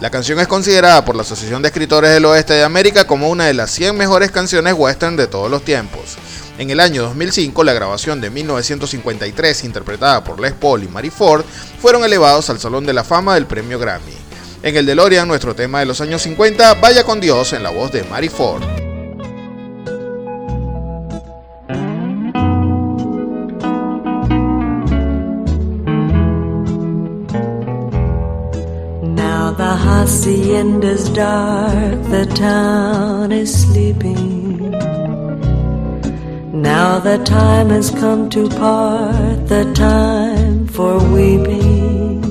La 0.00 0.10
canción 0.10 0.38
es 0.38 0.46
considerada 0.46 1.04
por 1.06 1.16
la 1.16 1.22
Asociación 1.22 1.62
de 1.62 1.68
Escritores 1.68 2.10
del 2.10 2.26
Oeste 2.26 2.52
de 2.52 2.64
América 2.64 3.06
como 3.06 3.30
una 3.30 3.46
de 3.46 3.54
las 3.54 3.70
100 3.70 3.96
mejores 3.96 4.30
canciones 4.30 4.74
western 4.76 5.16
de 5.16 5.26
todos 5.26 5.50
los 5.50 5.64
tiempos. 5.64 6.18
En 6.58 6.68
el 6.68 6.80
año 6.80 7.02
2005, 7.02 7.64
la 7.64 7.72
grabación 7.72 8.20
de 8.20 8.28
1953, 8.28 9.64
interpretada 9.64 10.22
por 10.22 10.38
Les 10.38 10.52
Paul 10.52 10.84
y 10.84 10.88
Mary 10.88 11.08
Ford, 11.08 11.44
fueron 11.80 12.04
elevados 12.04 12.50
al 12.50 12.60
Salón 12.60 12.84
de 12.84 12.92
la 12.92 13.04
Fama 13.04 13.34
del 13.34 13.46
Premio 13.46 13.78
Grammy. 13.78 14.12
En 14.62 14.76
el 14.76 14.84
DeLorean, 14.84 15.28
nuestro 15.28 15.54
tema 15.54 15.80
de 15.80 15.86
los 15.86 16.02
años 16.02 16.20
50, 16.22 16.74
Vaya 16.74 17.02
con 17.04 17.18
Dios, 17.18 17.54
en 17.54 17.62
la 17.62 17.70
voz 17.70 17.90
de 17.90 18.04
Mary 18.04 18.28
Ford. 18.28 18.85
Hacienda's 30.06 31.08
dark, 31.10 31.98
the 32.14 32.24
town 32.36 33.32
is 33.32 33.50
sleeping. 33.62 34.70
Now 36.52 37.00
the 37.00 37.18
time 37.24 37.70
has 37.70 37.90
come 37.90 38.30
to 38.30 38.48
part, 38.48 39.48
the 39.48 39.64
time 39.74 40.68
for 40.68 40.94
weeping. 41.12 42.22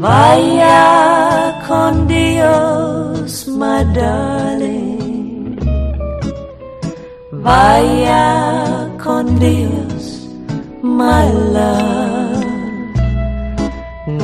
Vaya 0.00 1.60
con 1.66 2.06
Dios, 2.06 3.46
my 3.46 3.84
darling. 4.00 5.58
Vaya 7.32 8.24
con 8.96 9.38
Dios, 9.38 10.26
my 10.80 11.30
love. 11.58 12.03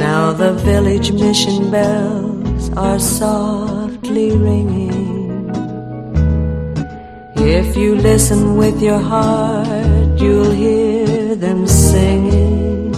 Now 0.00 0.32
the 0.32 0.54
village 0.54 1.12
mission 1.12 1.70
bells 1.70 2.70
are 2.74 2.98
softly 2.98 4.30
ringing. 4.32 5.50
If 7.36 7.76
you 7.76 7.96
listen 7.96 8.56
with 8.56 8.80
your 8.80 8.98
heart, 8.98 10.18
you'll 10.18 10.52
hear 10.52 11.34
them 11.34 11.66
singing. 11.66 12.92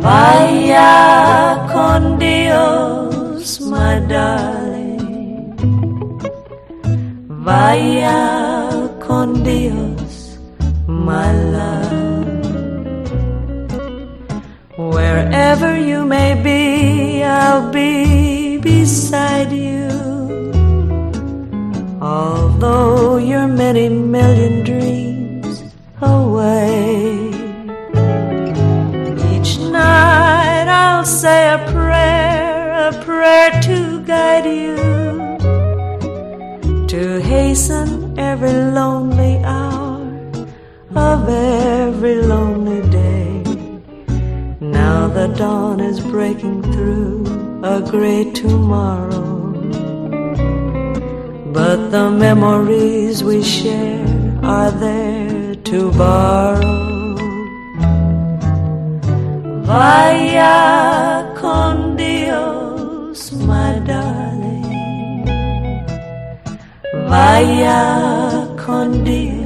Vaya 0.00 1.68
con 1.70 2.18
Dios, 2.18 3.60
my 3.60 4.00
darling. 4.08 5.52
Vaya 7.44 8.88
con 9.06 9.42
Dios, 9.44 10.38
my 10.86 11.32
love. 11.52 11.83
Wherever 16.24 16.38
you 16.38 16.42
may 16.42 16.42
be, 16.42 17.22
I'll 17.22 17.70
be 17.70 18.56
beside 18.56 19.52
you. 19.52 19.88
Although 22.00 23.18
you're 23.18 23.46
many 23.46 23.90
million 23.90 24.64
dreams 24.64 25.62
away. 26.00 27.28
Each 29.32 29.58
night 29.58 30.66
I'll 30.66 31.04
say 31.04 31.52
a 31.52 31.58
prayer, 31.72 32.88
a 32.88 32.92
prayer 33.04 33.50
to 33.68 34.02
guide 34.04 34.46
you. 34.46 34.76
To 36.86 37.20
hasten 37.20 38.18
every 38.18 38.52
lonely 38.78 39.44
hour 39.44 40.00
of 40.94 41.28
every 41.28 42.22
lonely. 42.22 42.63
The 45.24 45.34
dawn 45.36 45.80
is 45.80 46.00
breaking 46.00 46.60
through 46.74 47.24
a 47.64 47.80
great 47.80 48.34
tomorrow. 48.34 49.52
But 51.50 51.88
the 51.88 52.10
memories 52.10 53.24
we 53.24 53.42
share 53.42 54.04
are 54.42 54.70
there 54.70 55.54
to 55.54 55.90
borrow. 55.92 57.16
Vaya 59.64 61.32
con 61.40 61.96
Dios, 61.96 63.32
my 63.32 63.78
darling. 63.78 65.24
Vaya 67.08 68.46
con 68.58 69.04
Dios, 69.04 69.43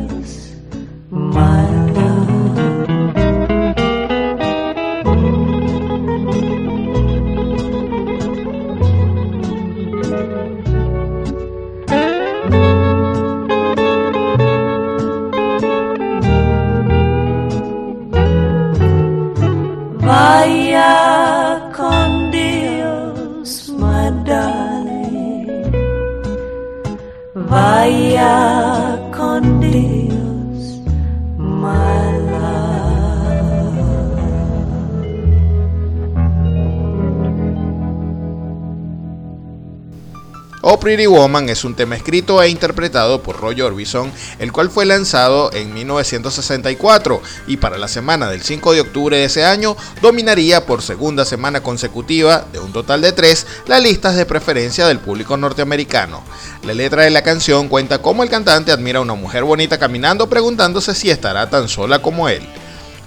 Pretty 40.88 41.06
Woman 41.06 41.50
es 41.50 41.64
un 41.64 41.74
tema 41.74 41.96
escrito 41.96 42.42
e 42.42 42.48
interpretado 42.48 43.22
por 43.22 43.38
Roy 43.38 43.60
Orbison, 43.60 44.10
el 44.38 44.52
cual 44.52 44.70
fue 44.70 44.86
lanzado 44.86 45.52
en 45.52 45.74
1964 45.74 47.20
y 47.46 47.58
para 47.58 47.76
la 47.76 47.88
semana 47.88 48.30
del 48.30 48.40
5 48.40 48.72
de 48.72 48.80
octubre 48.80 49.18
de 49.18 49.24
ese 49.24 49.44
año 49.44 49.76
dominaría 50.00 50.64
por 50.64 50.80
segunda 50.80 51.26
semana 51.26 51.62
consecutiva, 51.62 52.46
de 52.54 52.60
un 52.60 52.72
total 52.72 53.02
de 53.02 53.12
tres, 53.12 53.46
las 53.66 53.82
listas 53.82 54.16
de 54.16 54.24
preferencia 54.24 54.86
del 54.86 54.98
público 54.98 55.36
norteamericano. 55.36 56.24
La 56.62 56.72
letra 56.72 57.02
de 57.02 57.10
la 57.10 57.20
canción 57.20 57.68
cuenta 57.68 58.00
cómo 58.00 58.22
el 58.22 58.30
cantante 58.30 58.72
admira 58.72 58.98
a 58.98 59.02
una 59.02 59.12
mujer 59.12 59.44
bonita 59.44 59.78
caminando 59.78 60.30
preguntándose 60.30 60.94
si 60.94 61.10
estará 61.10 61.50
tan 61.50 61.68
sola 61.68 61.98
como 61.98 62.30
él. 62.30 62.48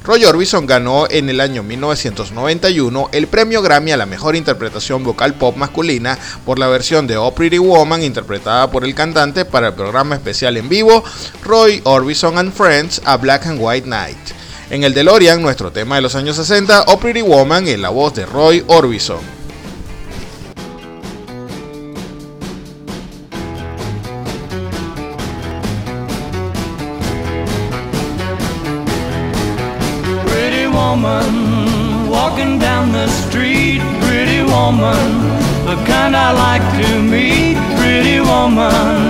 Roy 0.03 0.25
Orbison 0.25 0.65
ganó 0.65 1.07
en 1.07 1.29
el 1.29 1.39
año 1.39 1.61
1991 1.61 3.09
el 3.11 3.27
premio 3.27 3.61
Grammy 3.61 3.91
a 3.91 3.97
la 3.97 4.07
mejor 4.07 4.35
interpretación 4.35 5.03
vocal 5.03 5.35
pop 5.35 5.55
masculina 5.55 6.17
por 6.43 6.57
la 6.57 6.67
versión 6.67 7.05
de 7.05 7.17
Oh 7.17 7.35
Pretty 7.35 7.59
Woman 7.59 8.01
interpretada 8.01 8.71
por 8.71 8.83
el 8.83 8.95
cantante 8.95 9.45
para 9.45 9.67
el 9.67 9.73
programa 9.75 10.15
especial 10.15 10.57
en 10.57 10.69
vivo 10.69 11.03
Roy 11.43 11.81
Orbison 11.83 12.39
and 12.39 12.51
Friends 12.51 12.99
a 13.05 13.17
Black 13.17 13.45
and 13.45 13.59
White 13.61 13.87
Night. 13.87 14.17
En 14.71 14.83
el 14.83 14.95
DeLorean, 14.95 15.39
nuestro 15.39 15.71
tema 15.71 15.97
de 15.97 16.01
los 16.01 16.15
años 16.15 16.35
60, 16.37 16.85
Oh 16.87 16.97
Pretty 16.97 17.21
Woman 17.21 17.67
en 17.67 17.83
la 17.83 17.89
voz 17.89 18.15
de 18.15 18.25
Roy 18.25 18.63
Orbison. 18.67 19.40
Woman, 34.81 35.11
the 35.65 35.75
kind 35.85 36.15
I 36.15 36.31
like 36.31 36.65
to 36.81 37.01
meet. 37.01 37.55
Pretty 37.77 38.19
woman, 38.19 39.00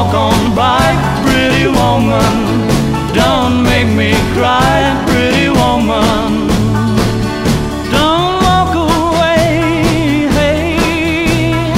walk 0.00 0.14
on 0.14 0.54
by, 0.54 0.80
pretty 1.24 1.66
woman. 1.66 2.32
Don't 3.12 3.62
make 3.62 3.88
me 3.88 4.12
cry, 4.34 4.78
pretty 5.06 5.48
woman. 5.50 6.48
Don't 7.96 8.34
walk 8.46 8.72
away, 8.88 9.46
hey. 10.36 11.74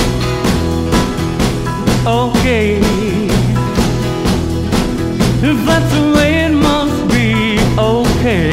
Okay, 2.06 2.78
if 5.48 5.58
that's 5.66 5.92
the 5.96 6.12
way 6.14 6.30
it 6.46 6.54
must 6.68 6.98
be, 7.08 7.58
okay. 7.76 8.52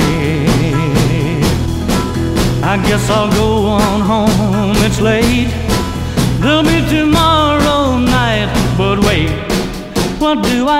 I 2.63 2.75
guess 2.87 3.07
I'll 3.11 3.31
go 3.31 3.67
on 3.67 4.01
home, 4.01 4.73
it's 4.77 4.99
late. 4.99 5.68
Do 10.41 10.67
I 10.67 10.78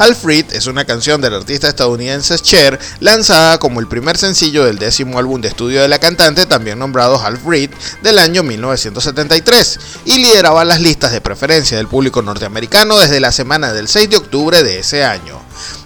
Half 0.00 0.24
Reed 0.24 0.54
es 0.54 0.66
una 0.66 0.86
canción 0.86 1.20
del 1.20 1.34
artista 1.34 1.68
estadounidense 1.68 2.38
Cher, 2.38 2.80
lanzada 3.00 3.58
como 3.58 3.80
el 3.80 3.86
primer 3.86 4.16
sencillo 4.16 4.64
del 4.64 4.78
décimo 4.78 5.18
álbum 5.18 5.42
de 5.42 5.48
estudio 5.48 5.82
de 5.82 5.88
la 5.88 5.98
cantante, 5.98 6.46
también 6.46 6.78
nombrado 6.78 7.20
Half 7.20 7.44
Reed, 7.44 7.68
del 8.02 8.18
año 8.18 8.42
1973, 8.42 9.78
y 10.06 10.16
lideraba 10.16 10.64
las 10.64 10.80
listas 10.80 11.12
de 11.12 11.20
preferencia 11.20 11.76
del 11.76 11.86
público 11.86 12.22
norteamericano 12.22 12.98
desde 12.98 13.20
la 13.20 13.30
semana 13.30 13.74
del 13.74 13.88
6 13.88 14.08
de 14.08 14.16
octubre 14.16 14.62
de 14.62 14.78
ese 14.78 15.04
año. 15.04 15.38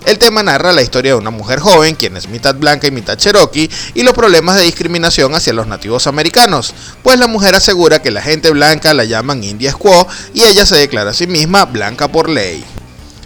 El 0.07 0.21
tema 0.21 0.45
narra 0.45 0.73
la 0.73 0.83
historia 0.83 1.11
de 1.11 1.19
una 1.19 1.31
mujer 1.31 1.59
joven, 1.59 1.97
quien 1.97 2.17
es 2.17 2.29
mitad 2.29 2.55
blanca 2.55 2.87
y 2.87 2.93
mitad 2.93 3.19
cherokee, 3.19 3.69
y 3.95 4.05
los 4.05 4.15
problemas 4.15 4.55
de 4.55 4.63
discriminación 4.63 5.35
hacia 5.35 5.55
los 5.55 5.67
nativos 5.67 6.07
americanos, 6.07 6.73
pues 7.03 7.19
la 7.19 7.27
mujer 7.27 7.57
asegura 7.57 8.01
que 8.01 8.13
la 8.13 8.23
gente 8.23 8.51
blanca 8.51 8.95
la 8.95 9.03
llaman 9.03 9.43
India 9.43 9.73
Squaw 9.73 10.07
y 10.33 10.45
ella 10.45 10.65
se 10.67 10.77
declara 10.77 11.11
a 11.11 11.15
sí 11.15 11.27
misma 11.27 11.65
blanca 11.65 12.07
por 12.07 12.29
ley. 12.29 12.65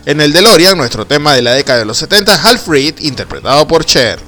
En 0.06 0.20
el 0.20 0.32
DeLorean, 0.32 0.76
nuestro 0.76 1.06
tema 1.06 1.34
de 1.34 1.42
la 1.42 1.54
década 1.54 1.80
de 1.80 1.84
los 1.84 1.98
70, 1.98 2.34
Half 2.42 2.68
Reed, 2.68 2.98
interpretado 3.00 3.66
por 3.68 3.84
Cher. 3.84 4.27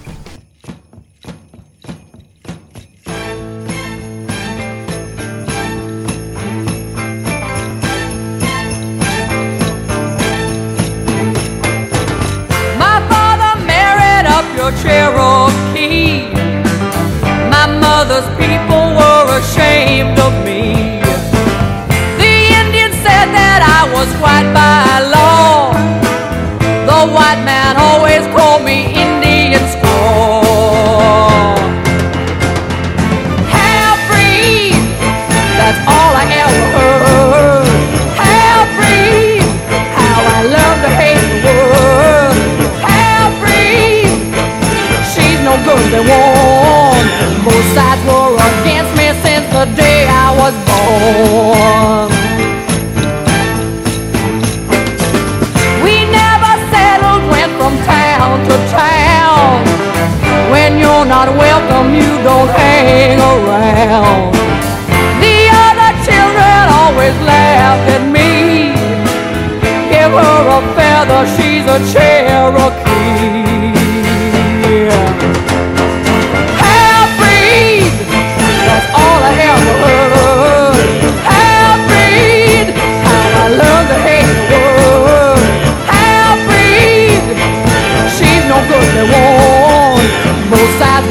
they 88.94 89.06
want. 89.12 90.08
Both 90.50 91.09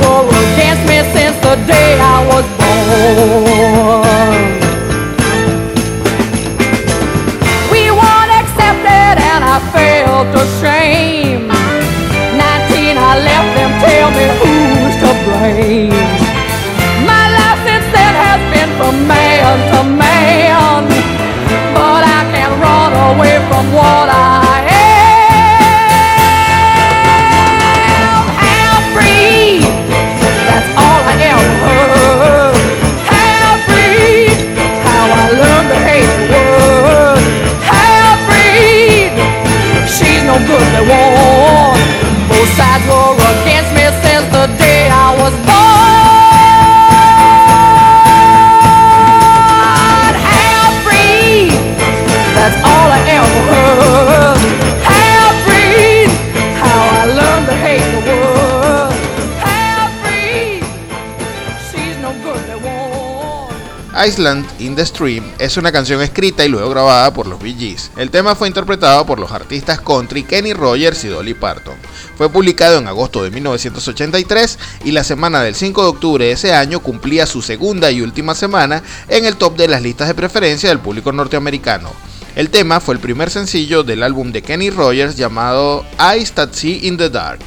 Island 64.10 64.48
in 64.58 64.76
the 64.76 64.84
Stream 64.84 65.24
es 65.38 65.56
una 65.58 65.72
canción 65.72 66.02
escrita 66.02 66.44
y 66.44 66.50
luego 66.50 66.72
grabada 66.72 67.14
por 67.14 67.28
los 67.28 67.40
Bee 67.40 67.54
Gees. 67.54 67.92
El 67.96 68.10
tema 68.10 68.34
fue 68.34 68.48
interpretado 68.48 69.06
por 69.06 69.20
los 69.20 69.32
artistas 69.32 69.82
country 69.82 70.24
Kenny 70.24 70.54
Rogers 70.54 71.04
y 71.04 71.10
Dolly 71.10 71.36
Parton. 71.36 71.76
Fue 72.18 72.28
publicado 72.28 72.80
en 72.80 72.88
agosto 72.88 73.24
de 73.24 73.30
1983 73.30 74.58
y 74.84 74.94
la 74.94 75.04
semana 75.04 75.44
del 75.44 75.54
5 75.54 75.84
de 75.84 75.88
octubre 75.88 76.26
de 76.26 76.32
ese 76.32 76.56
año 76.56 76.80
cumplía 76.80 77.28
su 77.28 77.44
segunda 77.44 77.92
y 77.92 78.02
última 78.02 78.34
semana 78.34 78.82
en 79.10 79.26
el 79.26 79.36
top 79.36 79.56
de 79.56 79.68
las 79.68 79.84
listas 79.84 80.08
de 80.08 80.16
preferencia 80.16 80.70
del 80.70 80.80
público 80.80 81.12
norteamericano. 81.12 81.92
El 82.36 82.50
tema 82.50 82.80
fue 82.80 82.96
el 82.96 83.02
primer 83.02 83.30
sencillo 83.30 83.84
del 83.84 84.02
álbum 84.02 84.32
de 84.32 84.42
Kenny 84.42 84.72
Rogers 84.72 85.18
llamado 85.18 85.86
Eyes 86.00 86.32
That 86.32 86.54
See 86.54 86.80
in 86.88 86.98
the 86.98 87.12
Dark. 87.12 87.42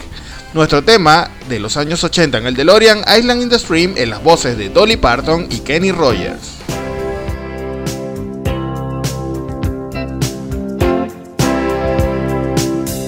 Nuestro 0.54 0.82
tema 0.82 1.30
de 1.48 1.58
los 1.58 1.78
años 1.78 2.04
80 2.04 2.36
en 2.36 2.46
el 2.46 2.54
DeLorean, 2.54 3.02
Island 3.18 3.40
in 3.40 3.48
the 3.48 3.58
Stream, 3.58 3.94
en 3.96 4.10
las 4.10 4.22
voces 4.22 4.58
de 4.58 4.68
Dolly 4.68 4.98
Parton 4.98 5.46
y 5.50 5.60
Kenny 5.60 5.92
Rogers. 5.92 6.58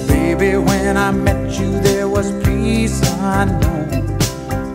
Baby, 0.07 0.57
when 0.57 0.97
I 0.97 1.11
met 1.11 1.51
you, 1.59 1.79
there 1.81 2.07
was 2.07 2.31
peace 2.43 2.99
unknown. 3.21 4.17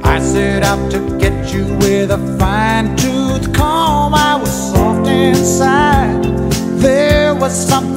I 0.04 0.20
set 0.20 0.62
out 0.62 0.92
to 0.92 1.18
get 1.18 1.52
you 1.52 1.64
with 1.80 2.12
a 2.12 2.18
fine 2.38 2.94
tooth 2.94 3.52
comb. 3.52 4.14
I 4.14 4.36
was 4.40 4.52
soft 4.72 5.08
inside. 5.08 6.22
There 6.80 7.34
was 7.34 7.52
something 7.52 7.89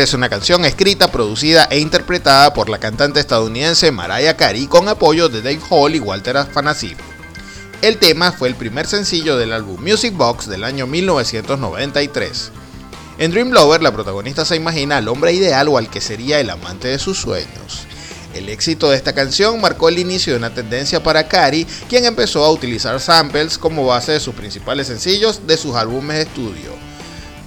Es 0.00 0.14
una 0.14 0.30
canción 0.30 0.64
escrita, 0.64 1.12
producida 1.12 1.64
e 1.70 1.78
interpretada 1.78 2.54
por 2.54 2.70
la 2.70 2.78
cantante 2.78 3.20
estadounidense 3.20 3.92
Mariah 3.92 4.38
Carey 4.38 4.66
con 4.66 4.88
apoyo 4.88 5.28
de 5.28 5.42
Dave 5.42 5.60
Hall 5.68 5.94
y 5.94 6.00
Walter 6.00 6.38
Afanasieff. 6.38 6.96
El 7.82 7.98
tema 7.98 8.32
fue 8.32 8.48
el 8.48 8.54
primer 8.54 8.86
sencillo 8.86 9.36
del 9.36 9.52
álbum 9.52 9.82
Music 9.82 10.16
Box 10.16 10.48
del 10.48 10.64
año 10.64 10.86
1993. 10.86 12.52
En 13.18 13.32
Dream 13.32 13.50
Lover, 13.50 13.82
la 13.82 13.92
protagonista 13.92 14.46
se 14.46 14.56
imagina 14.56 14.96
al 14.96 15.08
hombre 15.08 15.34
ideal 15.34 15.68
o 15.68 15.76
al 15.76 15.90
que 15.90 16.00
sería 16.00 16.40
el 16.40 16.48
amante 16.48 16.88
de 16.88 16.98
sus 16.98 17.18
sueños. 17.18 17.86
El 18.34 18.48
éxito 18.48 18.88
de 18.88 18.96
esta 18.96 19.12
canción 19.12 19.60
marcó 19.60 19.90
el 19.90 19.98
inicio 19.98 20.32
de 20.32 20.38
una 20.38 20.54
tendencia 20.54 21.02
para 21.02 21.28
Carey, 21.28 21.66
quien 21.90 22.06
empezó 22.06 22.42
a 22.44 22.50
utilizar 22.50 22.98
samples 22.98 23.58
como 23.58 23.86
base 23.86 24.12
de 24.12 24.20
sus 24.20 24.34
principales 24.34 24.86
sencillos 24.86 25.46
de 25.46 25.58
sus 25.58 25.76
álbumes 25.76 26.16
de 26.16 26.22
estudio. 26.22 26.91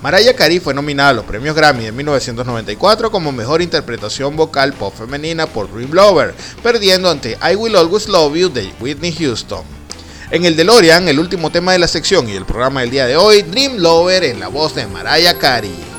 Mariah 0.05 0.35
Carey 0.35 0.59
fue 0.59 0.75
nominada 0.75 1.09
a 1.09 1.13
los 1.13 1.25
premios 1.25 1.55
Grammy 1.55 1.87
en 1.87 1.95
1994 1.95 3.09
como 3.09 3.31
mejor 3.31 3.63
interpretación 3.63 4.35
vocal 4.35 4.71
pop 4.73 4.93
femenina 4.95 5.47
por 5.47 5.67
Dream 5.73 5.93
Lover, 5.93 6.35
perdiendo 6.61 7.09
ante 7.09 7.39
I 7.41 7.55
Will 7.55 7.75
Always 7.75 8.07
Love 8.07 8.35
You 8.35 8.49
de 8.49 8.71
Whitney 8.79 9.11
Houston. 9.11 9.63
En 10.29 10.45
el 10.45 10.55
DeLorean, 10.55 11.07
el 11.07 11.17
último 11.17 11.49
tema 11.49 11.71
de 11.71 11.79
la 11.79 11.87
sección 11.87 12.29
y 12.29 12.33
el 12.33 12.45
programa 12.45 12.81
del 12.81 12.91
día 12.91 13.07
de 13.07 13.17
hoy, 13.17 13.41
Dream 13.41 13.77
Lover 13.77 14.25
en 14.25 14.39
la 14.39 14.47
voz 14.47 14.75
de 14.75 14.85
Mariah 14.85 15.39
Carey. 15.39 15.94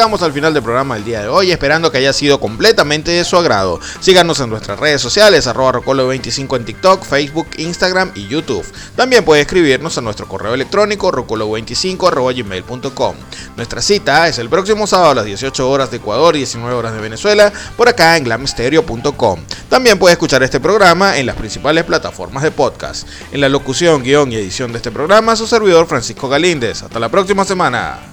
Llegamos 0.00 0.22
al 0.22 0.32
final 0.32 0.54
del 0.54 0.62
programa 0.62 0.94
del 0.94 1.04
día 1.04 1.20
de 1.20 1.28
hoy, 1.28 1.52
esperando 1.52 1.92
que 1.92 1.98
haya 1.98 2.14
sido 2.14 2.40
completamente 2.40 3.10
de 3.10 3.22
su 3.22 3.36
agrado. 3.36 3.78
Síganos 4.00 4.40
en 4.40 4.48
nuestras 4.48 4.80
redes 4.80 5.02
sociales, 5.02 5.46
arroba 5.46 5.72
rocolo25 5.72 6.56
en 6.56 6.64
TikTok, 6.64 7.04
Facebook, 7.04 7.48
Instagram 7.58 8.10
y 8.14 8.26
YouTube. 8.26 8.64
También 8.96 9.26
puede 9.26 9.42
escribirnos 9.42 9.98
a 9.98 10.00
nuestro 10.00 10.26
correo 10.26 10.54
electrónico 10.54 11.12
rocolo25 11.12 12.34
gmail.com. 12.34 13.14
Nuestra 13.58 13.82
cita 13.82 14.26
es 14.26 14.38
el 14.38 14.48
próximo 14.48 14.86
sábado 14.86 15.10
a 15.10 15.14
las 15.16 15.26
18 15.26 15.68
horas 15.68 15.90
de 15.90 15.98
Ecuador 15.98 16.34
y 16.34 16.38
19 16.38 16.74
horas 16.74 16.94
de 16.94 17.00
Venezuela, 17.02 17.52
por 17.76 17.86
acá 17.86 18.16
en 18.16 18.24
glamstereo.com. 18.24 19.40
También 19.68 19.98
puede 19.98 20.14
escuchar 20.14 20.42
este 20.42 20.60
programa 20.60 21.18
en 21.18 21.26
las 21.26 21.36
principales 21.36 21.84
plataformas 21.84 22.42
de 22.42 22.50
podcast. 22.50 23.06
En 23.32 23.42
la 23.42 23.50
locución, 23.50 24.02
guion 24.02 24.32
y 24.32 24.36
edición 24.36 24.72
de 24.72 24.78
este 24.78 24.90
programa, 24.90 25.36
su 25.36 25.46
servidor 25.46 25.86
Francisco 25.86 26.26
Galíndez. 26.30 26.84
Hasta 26.84 26.98
la 26.98 27.10
próxima 27.10 27.44
semana. 27.44 28.09